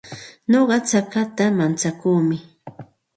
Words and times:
Nuqa 0.49 0.77
chakata 0.89 1.45
mantsakuumi. 1.57 2.37